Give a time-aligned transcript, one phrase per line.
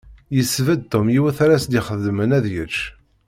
[0.35, 2.77] Yesbedd Tom yiwet ara s-d-ixeddmen ad yečč.